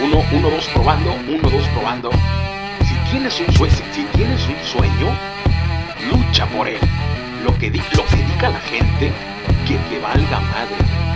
[0.00, 2.10] Uno, uno, dos, probando, uno, dos, probando.
[2.84, 3.38] Si tienes
[4.48, 5.16] un sueño,
[6.10, 6.80] lucha por él.
[7.44, 9.12] Lo que, lo que diga la gente,
[9.66, 11.13] que te valga madre.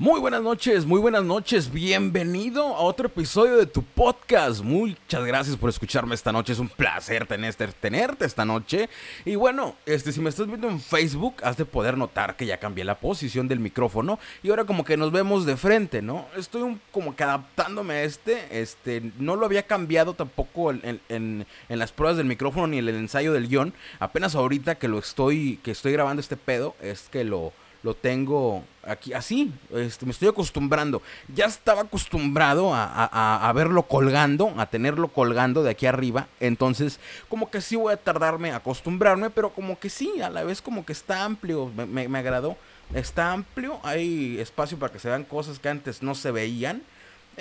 [0.00, 1.70] Muy buenas noches, muy buenas noches.
[1.70, 4.62] Bienvenido a otro episodio de tu podcast.
[4.62, 6.54] Muchas gracias por escucharme esta noche.
[6.54, 8.88] Es un placer tenerte, esta noche.
[9.26, 12.56] Y bueno, este, si me estás viendo en Facebook, has de poder notar que ya
[12.56, 16.24] cambié la posición del micrófono y ahora como que nos vemos de frente, ¿no?
[16.34, 18.58] Estoy como que adaptándome a este.
[18.58, 22.88] Este, no lo había cambiado tampoco en, en, en las pruebas del micrófono ni en
[22.88, 23.74] el ensayo del guion.
[23.98, 28.64] Apenas ahorita que lo estoy, que estoy grabando este pedo, es que lo lo tengo
[28.82, 31.02] aquí así, este, me estoy acostumbrando.
[31.34, 36.28] Ya estaba acostumbrado a, verlo colgando, a tenerlo colgando de aquí arriba.
[36.40, 40.44] Entonces, como que sí voy a tardarme a acostumbrarme, pero como que sí, a la
[40.44, 42.56] vez como que está amplio, me, me agradó.
[42.94, 46.82] Está amplio, hay espacio para que se vean cosas que antes no se veían.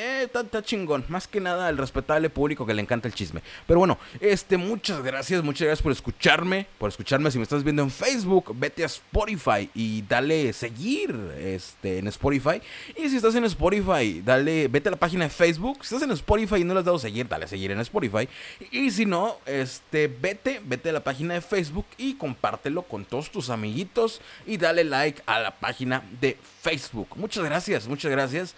[0.01, 1.03] Eh, está, chingón.
[1.09, 3.41] Más que nada el respetable público que le encanta el chisme.
[3.67, 6.67] Pero bueno, este, muchas gracias, muchas gracias por escucharme.
[6.77, 7.29] Por escucharme.
[7.31, 12.61] Si me estás viendo en Facebook, vete a Spotify y dale seguir este, en Spotify.
[12.95, 15.79] Y si estás en Spotify, dale, vete a la página de Facebook.
[15.83, 18.29] Si estás en Spotify y no le has dado seguir, dale seguir en Spotify.
[18.71, 23.31] Y si no, este, vete, vete a la página de Facebook y compártelo con todos
[23.31, 24.21] tus amiguitos.
[24.47, 27.09] Y dale like a la página de Facebook.
[27.17, 28.55] Muchas gracias, muchas gracias.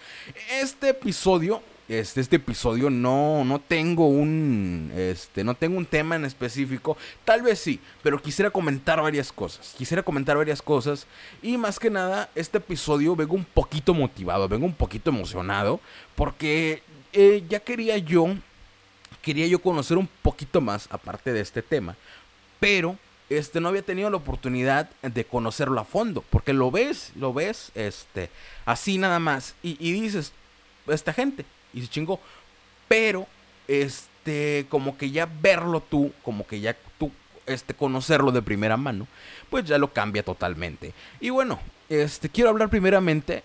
[0.60, 1.31] Este episodio
[1.88, 7.42] este, este episodio no, no tengo un, este, no tengo un tema en específico, tal
[7.42, 11.06] vez sí, pero quisiera comentar varias cosas, quisiera comentar varias cosas
[11.42, 15.80] y más que nada este episodio vengo un poquito motivado, vengo un poquito emocionado
[16.14, 18.28] porque eh, ya quería yo,
[19.20, 21.96] quería yo conocer un poquito más aparte de este tema,
[22.60, 22.96] pero
[23.28, 27.72] este, no había tenido la oportunidad de conocerlo a fondo, porque lo ves, lo ves,
[27.74, 28.28] este,
[28.66, 30.32] así nada más, y dices,
[30.88, 32.20] esta gente y se chingó.
[32.88, 33.26] Pero,
[33.68, 37.10] este, como que ya verlo tú, como que ya tú,
[37.46, 39.06] este, conocerlo de primera mano,
[39.50, 40.92] pues ya lo cambia totalmente.
[41.20, 43.42] Y bueno, este, quiero hablar primeramente,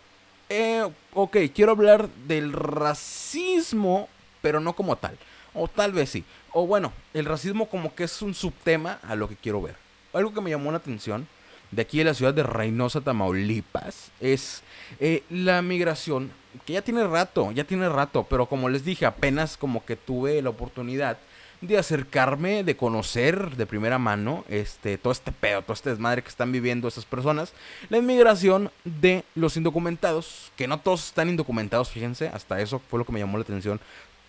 [0.50, 4.10] eh, ok, quiero hablar del racismo,
[4.42, 5.18] pero no como tal.
[5.54, 6.24] O tal vez sí.
[6.54, 9.76] O bueno, el racismo como que es un subtema a lo que quiero ver.
[10.14, 11.28] Algo que me llamó la atención
[11.72, 14.64] de aquí de la ciudad de Reynosa, Tamaulipas, es
[15.00, 16.32] eh, la migración,
[16.66, 20.42] que ya tiene rato, ya tiene rato, pero como les dije, apenas como que tuve
[20.42, 21.18] la oportunidad
[21.62, 26.30] de acercarme, de conocer de primera mano este, todo este pedo, todo este desmadre que
[26.30, 27.54] están viviendo esas personas,
[27.90, 33.06] la inmigración de los indocumentados, que no todos están indocumentados, fíjense, hasta eso fue lo
[33.06, 33.80] que me llamó la atención.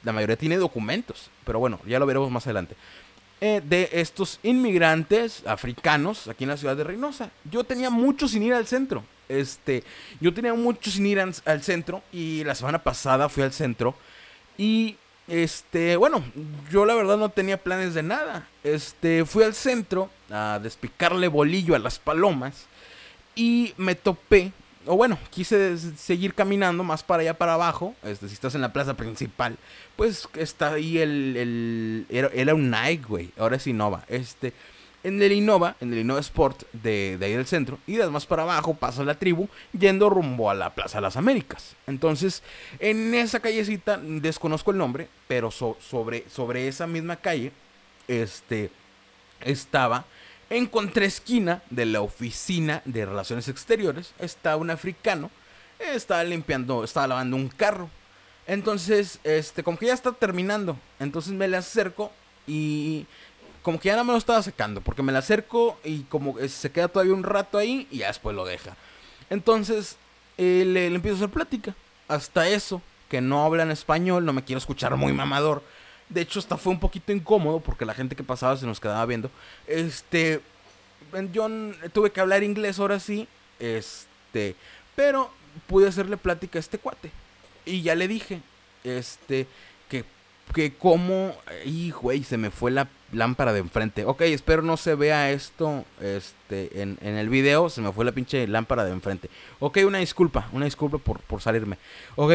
[0.04, 2.76] La mayoría tiene documentos, pero bueno, ya lo veremos más adelante.
[3.40, 7.30] Eh, de estos inmigrantes africanos aquí en la ciudad de Reynosa.
[7.48, 9.04] Yo tenía mucho sin ir al centro.
[9.28, 9.84] Este,
[10.20, 13.94] yo tenía mucho sin ir al centro y la semana pasada fui al centro
[14.56, 14.96] y
[15.28, 16.24] este, bueno,
[16.70, 18.48] yo la verdad no tenía planes de nada.
[18.64, 22.66] Este, fui al centro a despicarle bolillo a las palomas
[23.34, 24.52] y me topé
[24.88, 27.94] o bueno, quise seguir caminando más para allá para abajo.
[28.02, 29.58] Este, si estás en la plaza principal,
[29.96, 32.06] pues está ahí el.
[32.08, 33.30] era, un Nike, güey.
[33.38, 34.04] Ahora es Innova.
[34.08, 34.54] Este.
[35.04, 38.42] En el Innova, en el Innova Sport de, ahí del centro, y das más para
[38.42, 41.76] abajo, pasa la tribu, yendo rumbo a la Plaza de las Américas.
[41.86, 42.42] Entonces,
[42.80, 47.52] en esa callecita, desconozco el nombre, pero sobre, sobre esa misma calle,
[48.08, 48.70] este,
[49.40, 50.04] estaba
[50.50, 55.30] en contraesquina de la oficina de relaciones exteriores está un africano,
[55.78, 57.90] estaba limpiando, estaba lavando un carro.
[58.46, 60.78] Entonces, este, como que ya está terminando.
[60.98, 62.10] Entonces me le acerco
[62.46, 63.06] y
[63.62, 66.70] como que ya no me lo estaba secando, porque me le acerco y como se
[66.70, 68.76] queda todavía un rato ahí y ya después lo deja.
[69.30, 69.96] Entonces,
[70.36, 71.74] eh, le, le empiezo a hacer plática.
[72.06, 75.62] Hasta eso, que no habla en español, no me quiero escuchar muy mamador.
[76.08, 79.04] De hecho, hasta fue un poquito incómodo porque la gente que pasaba se nos quedaba
[79.04, 79.30] viendo.
[79.66, 80.40] Este,
[81.32, 81.48] yo
[81.92, 84.56] tuve que hablar inglés ahora sí, este,
[84.96, 85.30] pero
[85.66, 87.10] pude hacerle plática a este cuate.
[87.66, 88.40] Y ya le dije,
[88.84, 89.46] este,
[90.48, 91.34] que, como,
[91.64, 94.04] y güey, se me fue la lámpara de enfrente.
[94.04, 98.12] Ok, espero no se vea esto, este, en, en el video, se me fue la
[98.12, 99.30] pinche lámpara de enfrente.
[99.60, 101.78] Ok, una disculpa, una disculpa por, por salirme.
[102.16, 102.32] Ok.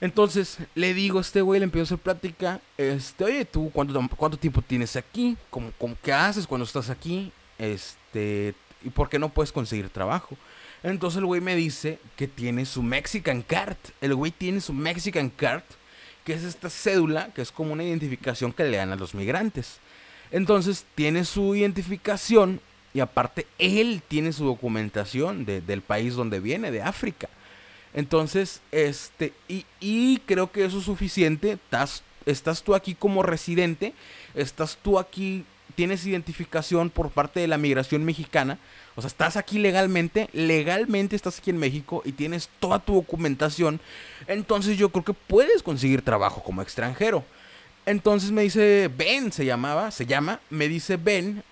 [0.00, 2.60] Entonces le digo a este güey, le empiezo a hacer plática.
[2.76, 5.36] Este, oye, ¿tú cuánto, cuánto tiempo tienes aquí?
[5.50, 5.72] ¿Cómo,
[6.02, 7.32] qué haces cuando estás aquí?
[7.58, 10.36] Este, ¿y por qué no puedes conseguir trabajo?
[10.82, 13.78] Entonces el güey me dice que tiene su Mexican Card.
[14.02, 15.62] El güey tiene su Mexican Card,
[16.24, 19.78] que es esta cédula, que es como una identificación que le dan a los migrantes.
[20.30, 22.60] Entonces tiene su identificación
[22.92, 27.28] y aparte él tiene su documentación del país donde viene, de África.
[27.92, 31.52] Entonces, este, y, y creo que eso es suficiente.
[31.52, 33.94] Estás, estás tú aquí como residente,
[34.34, 35.44] estás tú aquí,
[35.74, 38.58] tienes identificación por parte de la migración mexicana.
[38.96, 43.80] O sea, estás aquí legalmente, legalmente estás aquí en México y tienes toda tu documentación.
[44.26, 47.24] Entonces yo creo que puedes conseguir trabajo como extranjero.
[47.86, 51.42] Entonces me dice Ben, se llamaba, se llama, me dice Ben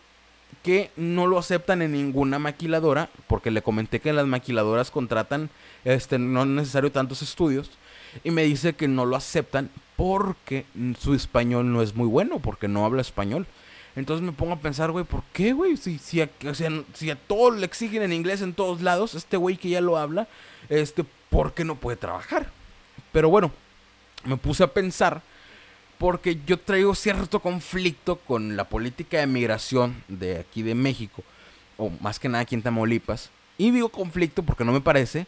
[0.63, 5.51] que no lo aceptan en ninguna maquiladora, porque le comenté que las maquiladoras contratan,
[5.85, 7.71] este, no es necesario tantos estudios,
[8.23, 10.65] y me dice que no lo aceptan porque
[10.99, 13.47] su español no es muy bueno, porque no habla español.
[13.95, 15.77] Entonces me pongo a pensar, güey, ¿por qué, güey?
[15.77, 16.31] Si, si, a,
[16.95, 19.99] si a todos le exigen en inglés en todos lados, este güey que ya lo
[19.99, 20.29] habla,
[20.69, 22.51] este, ¿por qué no puede trabajar?
[23.13, 23.53] Pero bueno,
[24.25, 25.23] me puse a pensar
[25.99, 31.23] porque yo traigo cierto conflicto con la política de migración de aquí de México,
[31.77, 33.31] o más que nada aquí en Tamaulipas.
[33.59, 35.27] Y digo conflicto porque no me parece,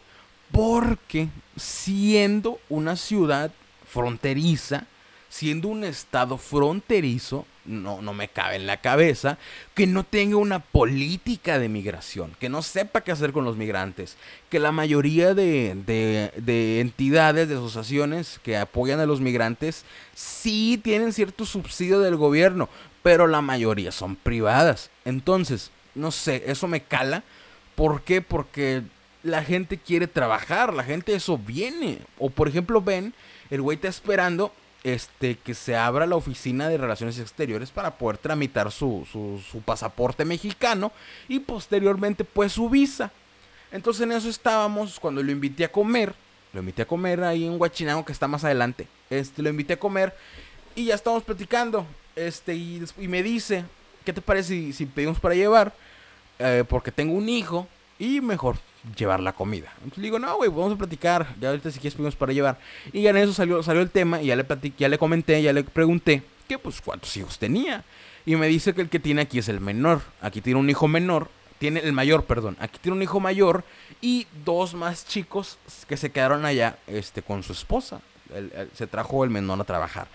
[0.50, 3.52] porque siendo una ciudad
[3.87, 4.87] fronteriza,
[5.28, 9.38] siendo un estado fronterizo, no, no me cabe en la cabeza
[9.75, 14.16] que no tenga una política de migración, que no sepa qué hacer con los migrantes,
[14.50, 15.75] que la mayoría de,
[16.37, 19.84] de, entidades, de asociaciones que apoyan a los migrantes,
[20.14, 22.69] sí tienen cierto subsidio del gobierno,
[23.02, 24.90] pero la mayoría son privadas.
[25.05, 27.22] Entonces, no sé, eso me cala.
[27.75, 28.22] ¿Por qué?
[28.22, 28.82] Porque
[29.22, 31.99] la gente quiere trabajar, la gente eso viene.
[32.19, 33.14] O por ejemplo, ven,
[33.50, 34.52] el güey está esperando
[34.85, 40.27] este, que se abra la oficina de relaciones exteriores para poder tramitar su, su, pasaporte
[40.27, 40.93] mexicano
[41.27, 43.11] y posteriormente pues su visa.
[43.73, 46.15] Entonces en eso estábamos cuando lo invité a comer.
[46.53, 48.87] Lo invité a comer ahí en Huachinango que está más adelante.
[49.09, 50.15] Este, lo invité a comer
[50.77, 51.87] y ya estamos platicando.
[52.15, 53.65] Este, y, me dice,
[54.05, 55.73] ¿qué te parece si, pedimos para llevar?
[56.39, 57.67] Eh, porque tengo un hijo
[57.99, 58.59] y mejor
[58.97, 59.73] llevar la comida.
[59.79, 61.35] Entonces le digo, no, güey, vamos a platicar.
[61.41, 62.59] Ya ahorita si quieres pedimos para llevar.
[62.93, 65.41] Y ya en eso salió, salió el tema y ya le platiqué, ya le comenté,
[65.43, 67.85] ya le pregunté que pues cuántos hijos tenía.
[68.27, 70.03] Y me dice que el que tiene aquí es el menor.
[70.21, 71.31] Aquí tiene un hijo menor.
[71.59, 72.57] Tiene el mayor, perdón.
[72.61, 73.65] Aquí tiene un hijo mayor
[74.01, 75.59] y dos más chicos
[75.89, 78.01] que se quedaron allá este, con su esposa.
[78.75, 80.09] se trajo el menor a trabajar.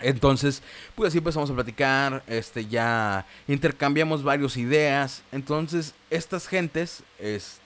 [0.00, 0.62] Entonces,
[0.94, 5.22] pues así empezamos a platicar, este, ya intercambiamos varias ideas.
[5.30, 7.61] Entonces, estas gentes, este,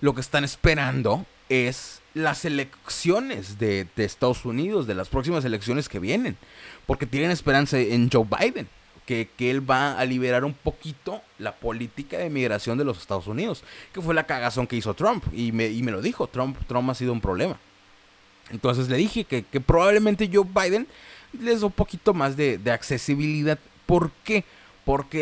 [0.00, 5.98] lo que están esperando es las elecciones de, Estados Unidos, de las próximas elecciones que
[5.98, 6.36] vienen.
[6.86, 8.68] Porque tienen esperanza en Joe Biden,
[9.06, 13.26] que, que, él va a liberar un poquito la política de migración de los Estados
[13.26, 13.62] Unidos,
[13.92, 15.24] que fue la cagazón que hizo Trump.
[15.32, 17.58] Y me, y me lo dijo, Trump, Trump ha sido un problema.
[18.50, 20.86] Entonces le dije que, que probablemente Joe Biden
[21.40, 23.58] les da un poquito más de, accesibilidad.
[23.86, 24.44] ¿Por qué?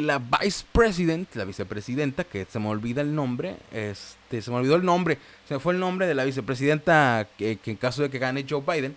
[0.00, 4.76] La vice president, la vicepresidenta, que se me olvida el nombre, este, se me olvidó
[4.76, 8.18] el nombre, se me fue el nombre de la vicepresidenta que, en caso de que
[8.18, 8.96] gane Joe Biden,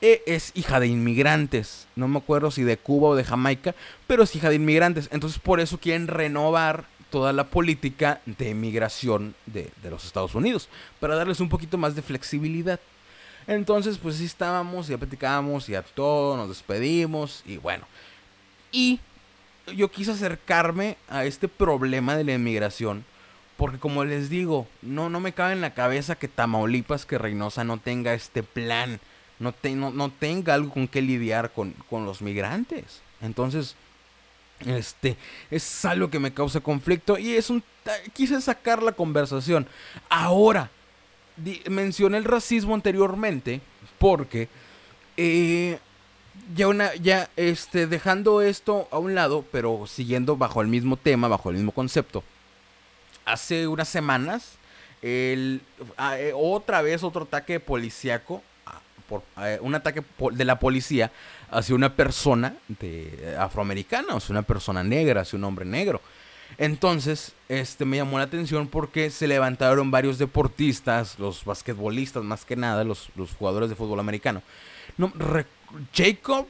[0.00, 1.86] e, es hija de inmigrantes.
[1.96, 3.74] No me acuerdo si de Cuba o de Jamaica,
[4.06, 5.08] pero es hija de inmigrantes.
[5.12, 10.68] Entonces por eso quieren renovar toda la política de inmigración de, de los Estados Unidos,
[11.00, 12.80] para darles un poquito más de flexibilidad.
[13.46, 17.86] Entonces, pues sí estábamos, ya platicábamos, y a todo, nos despedimos, y bueno.
[18.72, 19.00] Y
[19.72, 23.04] yo quise acercarme a este problema de la inmigración,
[23.56, 27.64] porque como les digo, no, no me cabe en la cabeza que Tamaulipas, que Reynosa
[27.64, 29.00] no tenga este plan,
[29.38, 29.54] no,
[29.90, 33.00] no, tenga algo con que lidiar con, con los migrantes.
[33.20, 33.76] Entonces,
[34.66, 35.16] este,
[35.50, 37.62] es algo que me causa conflicto y es un...
[38.12, 39.66] Quise sacar la conversación.
[40.08, 40.70] Ahora,
[41.68, 43.60] mencioné el racismo anteriormente
[43.98, 44.48] porque
[45.16, 45.78] eh,
[46.54, 51.28] ya una ya este dejando esto a un lado, pero siguiendo bajo el mismo tema,
[51.28, 52.22] bajo el mismo concepto.
[53.24, 54.58] Hace unas semanas
[55.02, 55.60] el,
[55.96, 61.10] ah, eh, otra vez otro ataque policíaco ah, por, eh, un ataque de la policía
[61.50, 66.00] hacia una persona de afroamericana, o sea, una persona negra, hacia un hombre negro.
[66.58, 72.56] Entonces, este me llamó la atención porque se levantaron varios deportistas, los basquetbolistas más que
[72.56, 74.42] nada, los, jugadores de fútbol americano.
[74.96, 75.12] No,
[75.92, 76.46] Jacob,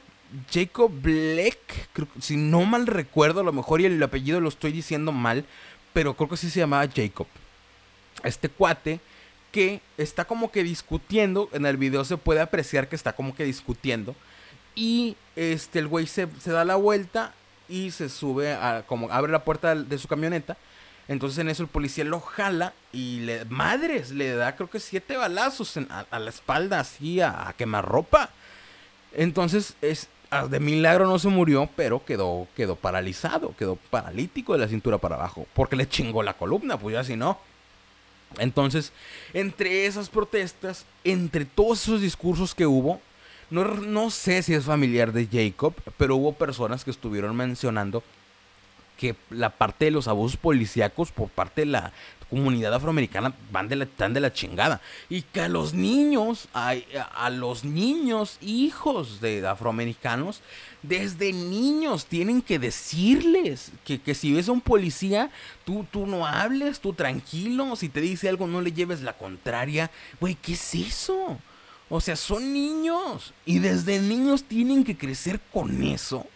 [0.51, 5.11] Jacob Black, si no mal recuerdo, a lo mejor y el apellido lo estoy diciendo
[5.11, 5.45] mal,
[5.93, 7.27] pero creo que sí se llamaba Jacob.
[8.23, 8.99] Este cuate
[9.51, 13.45] que está como que discutiendo, en el video se puede apreciar que está como que
[13.45, 14.15] discutiendo.
[14.75, 17.33] Y este, el güey se, da la vuelta
[17.69, 20.57] y se sube a, como abre la puerta de su camioneta.
[21.07, 25.15] Entonces en eso el policía lo jala y le, madres, le da creo que siete
[25.17, 28.31] balazos a, la espalda así a, quemar ropa
[29.15, 30.09] Entonces es,
[30.49, 35.15] de milagro no se murió, pero quedó, quedó paralizado, quedó paralítico de la cintura para
[35.15, 37.39] abajo, porque le chingó la columna, pues ya si no.
[38.37, 38.91] Entonces,
[39.33, 42.99] entre esas protestas, entre todos esos discursos que hubo,
[43.49, 48.03] no, no sé si es familiar de Jacob, pero hubo personas que estuvieron mencionando
[48.97, 51.93] que la parte de los abusos policíacos por parte de la
[52.35, 54.81] comunidad afroamericana van de la, están de la chingada.
[55.09, 56.73] Y que a los niños, a,
[57.15, 60.41] a, los niños hijos de afroamericanos,
[60.83, 65.31] desde niños tienen que decirles que, que, si ves a un policía,
[65.63, 69.89] tú, tú no hables, tú tranquilo, si te dice algo no le lleves la contraria.
[70.19, 71.39] Güey, ¿qué es eso?
[71.87, 76.27] O sea, son niños y desde niños tienen que crecer con eso.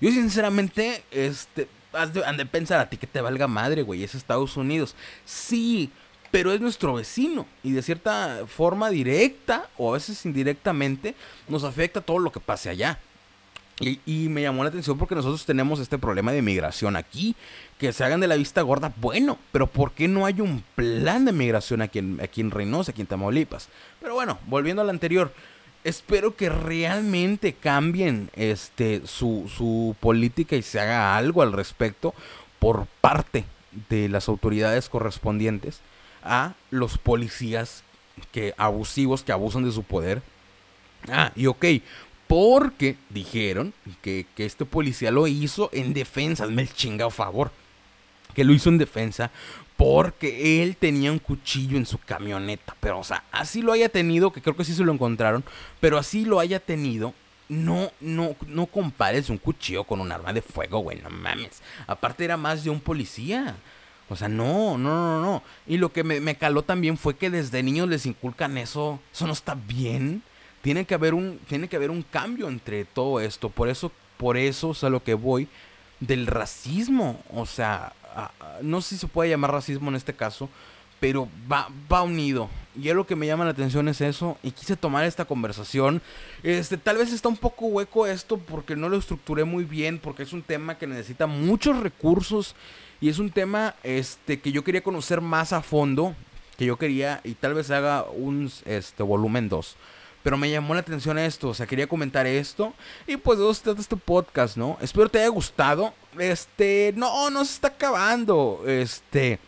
[0.00, 4.56] Yo sinceramente, este, han de pensar a ti que te valga madre, güey, es Estados
[4.56, 4.94] Unidos.
[5.24, 5.90] Sí,
[6.30, 11.14] pero es nuestro vecino y de cierta forma directa o a veces indirectamente
[11.48, 12.98] nos afecta todo lo que pase allá.
[13.78, 17.36] Y, me llamó la atención porque nosotros tenemos este problema de migración aquí,
[17.78, 21.26] que se hagan de la vista gorda, bueno, pero ¿por qué no hay un plan
[21.26, 23.68] de migración aquí en, aquí en Reynosa, aquí en Tamaulipas?
[24.00, 25.30] Pero bueno, volviendo al anterior,
[25.86, 32.12] espero que realmente cambien este su, su política y se haga algo al respecto
[32.58, 33.44] por parte
[33.88, 35.80] de las autoridades correspondientes
[36.24, 37.84] a los policías
[38.32, 40.22] que abusivos que abusan de su poder.
[41.08, 41.64] Ah, y ok,
[42.26, 47.52] porque dijeron que, que este policía lo hizo en defensa, hazme el chingado favor,
[48.34, 49.30] que lo hizo en defensa
[49.76, 52.74] porque él tenía un cuchillo en su camioneta.
[52.80, 55.44] Pero, o sea, así lo haya tenido, que creo que sí se lo encontraron,
[55.80, 57.12] pero así lo haya tenido,
[57.48, 61.62] no, no, no compares un cuchillo con un arma de fuego, güey, no mames.
[61.86, 63.56] Aparte era más de un policía.
[64.08, 65.42] O sea, no, no, no, no.
[65.66, 69.00] Y lo que me, me caló también fue que desde niños les inculcan eso.
[69.12, 70.22] Eso no está bien.
[70.62, 73.50] Tiene que haber un, tiene que haber un cambio entre todo esto.
[73.50, 75.48] Por eso, por eso es a lo que voy
[75.98, 77.20] del racismo.
[77.32, 77.92] O sea,
[78.62, 80.48] no sé si se puede llamar racismo en este caso,
[81.00, 82.48] pero va, unido.
[82.80, 84.38] Y es lo que me llama la atención es eso.
[84.42, 86.00] Y quise tomar esta conversación.
[86.42, 89.98] Este, tal vez está un poco hueco esto porque no lo estructuré muy bien.
[89.98, 92.54] Porque es un tema que necesita muchos recursos.
[93.00, 96.14] Y es un tema este, que yo quería conocer más a fondo.
[96.56, 97.20] Que yo quería.
[97.24, 99.76] Y tal vez haga un este, volumen 2.
[100.22, 102.74] Pero me llamó la atención esto, o sea, quería comentar esto.
[103.06, 104.76] Y pues de eso este podcast, ¿no?
[104.80, 105.94] Espero te haya gustado.
[106.18, 108.62] Este, no, no se está acabando.
[108.66, 109.38] Este,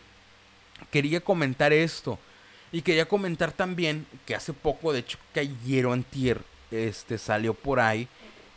[0.91, 2.19] quería comentar esto.
[2.71, 7.79] Y quería comentar también que hace poco, de hecho, que ayer antier, este, salió por
[7.79, 8.07] ahí,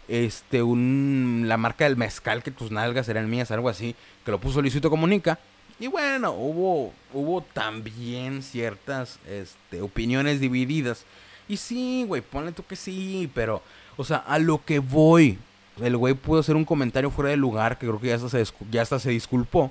[0.07, 4.38] este, un, la marca del mezcal, que tus nalgas eran mías, algo así, que lo
[4.38, 5.38] puso Luisito Comunica.
[5.81, 11.07] Y bueno, hubo, hubo también ciertas, este, opiniones divididas
[11.49, 13.62] y sí, güey, ponle tú que sí, pero,
[13.97, 15.38] o sea, a lo que voy.
[15.82, 19.10] El güey pudo hacer un comentario fuera de lugar, que creo que ya hasta, se,
[19.10, 19.70] disculpó.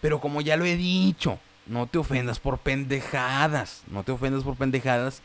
[0.00, 3.82] Pero como ya lo he dicho, no te ofendas por pendejadas.
[3.88, 5.22] No te ofendas por pendejadas.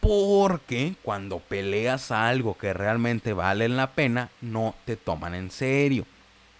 [0.00, 6.04] Porque cuando peleas algo que realmente vale la pena, no te toman en serio.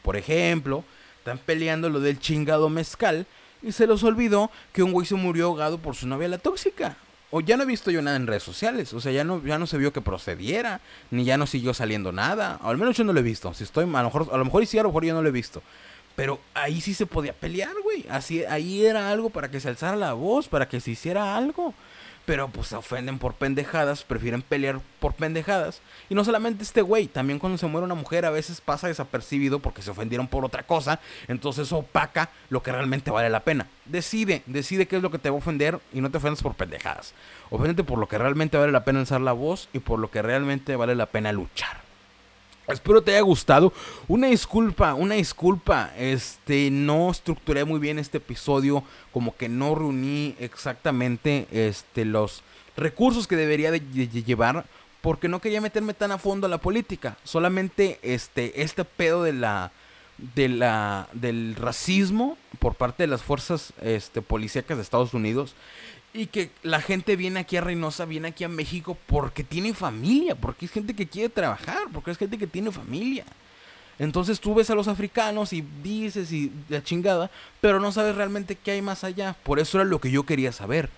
[0.02, 0.82] Por ejemplo,
[1.18, 3.26] están peleando lo del chingado mezcal
[3.62, 6.96] y se los olvidó que un güey se murió ahogado por su novia la tóxica
[7.36, 9.58] o ya no he visto yo nada en redes sociales, o sea, ya no, ya
[9.58, 13.02] no se vio que procediera, ni ya no siguió saliendo nada, o al menos yo
[13.02, 14.90] no lo he visto, si estoy, a lo mejor, a lo mejor sí, a lo
[14.90, 15.60] mejor yo no lo he visto,
[16.14, 19.96] pero ahí sí se podía pelear, güey, así, ahí era algo para que se alzara
[19.96, 21.74] la voz, para que se hiciera algo,
[22.26, 25.80] pero pues se ofenden por pendejadas, prefieren pelear por pendejadas.
[26.08, 29.58] Y no solamente este güey, también cuando se muere una mujer a veces pasa desapercibido
[29.58, 33.66] porque se ofendieron por otra cosa, entonces opaca lo que realmente vale la pena.
[33.84, 36.54] Decide, decide qué es lo que te va a ofender y no te ofendas por
[36.54, 37.14] pendejadas.
[37.50, 40.22] Oféndete por lo que realmente vale la pena alzar la voz y por lo que
[40.22, 41.83] realmente vale la pena luchar.
[42.66, 43.72] Espero te haya gustado.
[44.08, 45.92] Una disculpa, una disculpa.
[45.98, 52.42] Este, no estructuré muy bien este episodio, como que no reuní exactamente este los
[52.76, 54.64] recursos que debería de, llevar
[55.00, 57.18] porque no quería meterme tan a fondo a la política.
[57.24, 59.70] Solamente este este pedo de la
[60.18, 65.54] de la del racismo por parte de las fuerzas este policíacas de Estados Unidos
[66.12, 70.36] y que la gente viene aquí a Reynosa, viene aquí a México porque tiene familia,
[70.36, 73.24] porque es gente que quiere trabajar, porque es gente que tiene familia.
[73.98, 77.30] Entonces tú ves a los africanos y dices y la chingada,
[77.60, 79.36] pero no sabes realmente qué hay más allá.
[79.42, 80.88] Por eso era lo que yo quería saber.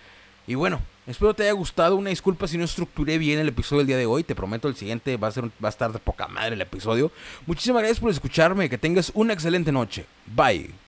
[0.46, 1.96] Y bueno, espero te haya gustado.
[1.96, 4.24] Una disculpa si no estructuré bien el episodio del día de hoy.
[4.24, 7.10] Te prometo el siguiente va a, ser, va a estar de poca madre el episodio.
[7.46, 8.68] Muchísimas gracias por escucharme.
[8.68, 10.06] Que tengas una excelente noche.
[10.26, 10.70] Bye.